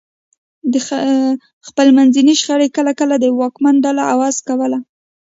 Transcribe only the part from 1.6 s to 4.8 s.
خپلمنځي شخړې کله کله واکمنه ډله عوض کوله.